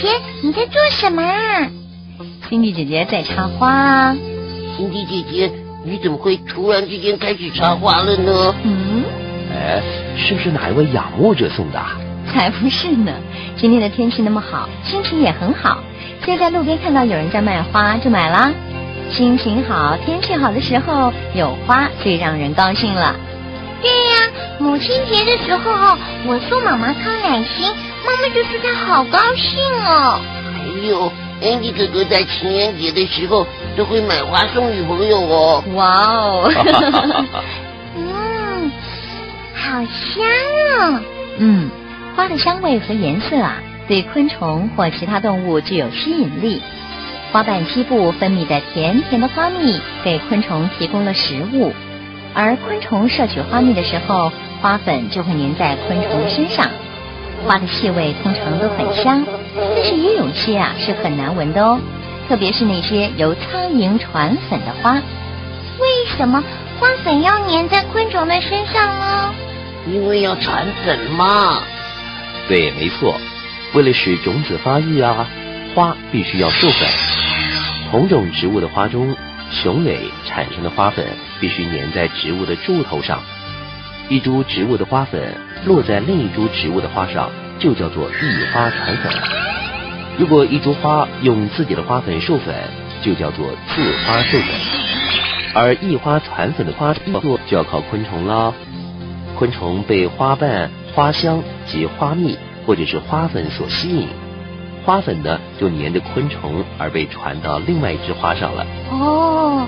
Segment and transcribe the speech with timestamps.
[0.00, 1.68] 姐姐，你在做什么啊？
[2.48, 4.14] 辛迪姐姐在插花。
[4.76, 5.52] 辛迪姐姐，
[5.84, 8.54] 你怎么会突然之间开始插花了呢？
[8.62, 9.04] 嗯，
[9.52, 9.82] 哎，
[10.16, 11.78] 是不是哪一位仰慕者送的？
[12.32, 13.12] 才不是呢！
[13.56, 15.82] 今天的天气那么好，心情也很好，
[16.24, 18.52] 所以在路边看到有人在卖花，就买啦。
[19.10, 23.16] 心情好、天气好的时候，有花最让人高兴了。
[23.82, 27.66] 对呀，母亲节的时候，我送妈妈康乃馨，
[28.04, 30.20] 妈妈就说她好高兴哦。
[30.52, 35.64] 还有，Andy 哥哥在情人节的时候都会买花送女朋友哦。
[35.74, 36.52] 哇哦！
[37.96, 38.72] 嗯，
[39.54, 40.24] 好香
[40.78, 41.00] 哦。
[41.38, 41.70] 嗯，
[42.16, 43.56] 花的香味和颜色啊，
[43.88, 46.62] 对昆虫或其他动物具有吸引力。
[47.32, 51.72] 花瓣基部分泌的甜甜的花蜜，给昆虫提供了食物，
[52.34, 56.68] 而昆虫摄取花蜜的时候，花粉就会粘在昆虫身上。
[57.46, 59.24] 花的气味通常都很香，
[59.74, 61.80] 但是也有些啊是很难闻的哦，
[62.28, 64.94] 特别是那些由苍蝇传粉的花。
[65.78, 66.42] 为什么
[66.78, 69.34] 花粉要粘在昆虫的身上呢？
[69.90, 71.62] 因为要传粉嘛。
[72.48, 73.14] 对，没错，
[73.72, 75.26] 为了使种子发育啊，
[75.74, 76.88] 花必须要授粉。
[77.90, 79.16] 同种植物的花中，
[79.50, 81.04] 雄蕊产生的花粉
[81.40, 83.20] 必须粘在植物的柱头上。
[84.08, 85.34] 一株植物的花粉
[85.66, 89.12] 落在另一株植物的花上，就叫做异花传粉。
[90.18, 92.54] 如果一株花用自己的花粉授粉，
[93.02, 94.48] 就叫做自花授粉。
[95.54, 98.54] 而异花传粉的花作就要靠昆虫了。
[99.36, 104.08] 昆虫被花瓣、花香及花蜜或者是花粉所吸引。
[104.84, 108.66] 花粉呢，就粘着昆虫而被传到另外一枝花上了。
[108.90, 109.66] 哦，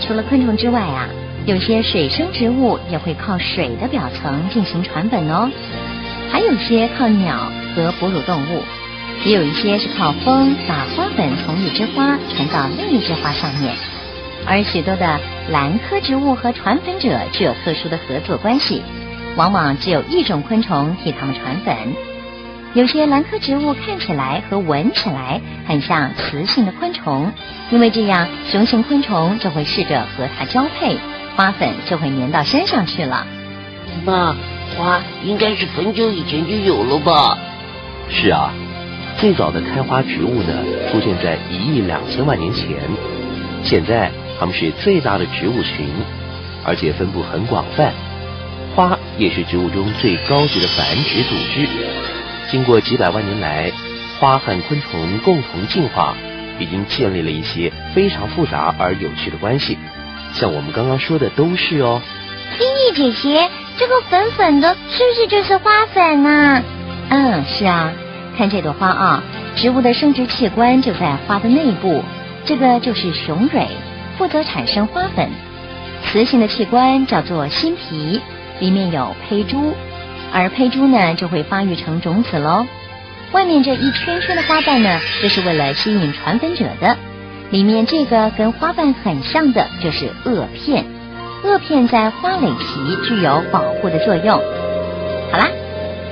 [0.00, 1.08] 除了昆虫之外啊，
[1.46, 5.48] 有些水生植物也会靠水的表层进行传粉哦。
[6.28, 8.62] 还有些靠鸟和哺乳动物，
[9.24, 13.76] 也有一些是靠风把花粉从一枝花传到另一枝花上面。
[14.44, 18.82] 而许多的兰科植物和传粉者具有特殊的合作关系，
[19.36, 21.76] 往往只有一种昆虫替它们传粉。
[22.74, 27.32] 有些兰科植物看起来和闻起来很像雌性的昆虫，
[27.70, 30.98] 因为这样雄性昆虫就会试着和它交配，
[31.36, 33.26] 花粉就会粘到身上去了。
[34.04, 34.34] 那
[34.74, 37.36] 花应该是很久以前就有了吧？
[38.08, 38.50] 是啊，
[39.18, 42.68] 最早的开花植物呢，出现在一亿两千万年前。
[43.62, 44.10] 现在
[44.40, 45.88] 它们是最大的植物群，
[46.64, 47.92] 而且分布很广泛。
[48.74, 51.68] 花也是植物中最高级的繁殖组织。
[52.50, 53.72] 经过几百万年来，
[54.18, 56.14] 花和昆虫共同进化，
[56.58, 59.76] 已经建立了一些非常复杂而有趣的关系。
[60.36, 62.02] 像我们刚刚说的都是哦。
[62.58, 63.48] 金毅姐姐，
[63.78, 66.62] 这个粉粉的，是不是就是花粉呢？
[67.08, 67.90] 嗯，是啊。
[68.36, 69.22] 看这朵花啊，
[69.56, 72.04] 植物的生殖器官就在花的内部，
[72.44, 73.66] 这个就是雄蕊，
[74.18, 75.30] 负责产生花粉。
[76.04, 78.20] 雌性的器官叫做心皮，
[78.60, 79.74] 里面有胚珠。
[80.34, 82.66] 而胚珠呢，就会发育成种子喽。
[83.32, 86.94] 外面这一圈圈的花瓣呢，就是为了吸引传粉者的。
[87.50, 90.84] 里面这个跟花瓣很像的，就是萼片。
[91.44, 94.36] 萼片在花蕾皮具有保护的作用。
[95.30, 95.48] 好啦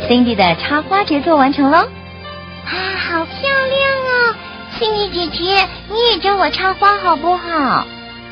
[0.08, 1.78] ，Cindy 的插花杰作完成喽。
[1.78, 4.34] 啊，好漂亮哦
[4.78, 7.86] ！Cindy 姐姐，你也教我插花好不好？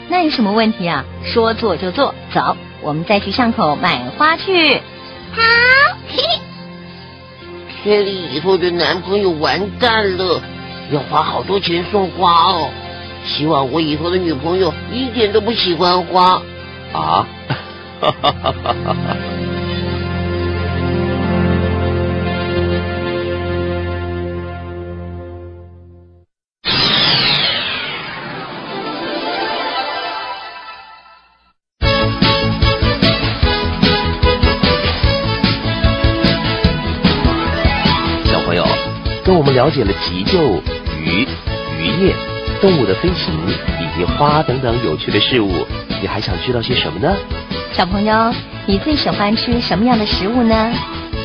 [0.09, 1.05] 那有什么问题啊？
[1.25, 2.15] 说做就做。
[2.33, 4.77] 走，我们再去巷口买花去。
[5.33, 5.43] 好，
[6.09, 6.23] 嘿
[7.85, 10.41] ，Cindy 以后的男朋友完蛋了，
[10.93, 12.71] 要花好多钱送花哦。
[13.25, 16.43] 希望我以后的女朋友一点都不喜欢花。
[16.93, 17.27] 啊？
[18.01, 19.17] 哈哈哈哈哈！
[39.25, 40.61] 跟我们了解了急救、
[41.01, 41.27] 鱼、
[41.79, 42.15] 渔业、
[42.63, 43.35] 动物的飞行
[43.81, 45.67] 以及花等等有趣的事物，
[46.01, 47.15] 你还想知道些什么呢？
[47.73, 48.33] 小朋友，
[48.67, 50.73] 你最喜欢吃什么样的食物呢？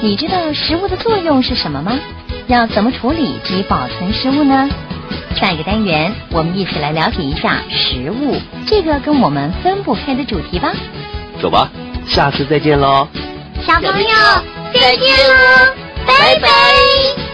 [0.01, 1.97] 你知道食物的作用是什么吗？
[2.47, 4.69] 要怎么处理及保存食物呢？
[5.35, 8.35] 下一个单元，我们一起来了解一下食物
[8.65, 10.73] 这个跟我们分不开的主题吧。
[11.39, 11.69] 走吧，
[12.07, 13.07] 下次再见喽。
[13.65, 14.09] 小朋友，
[14.73, 15.73] 再见喽，
[16.07, 17.26] 拜拜。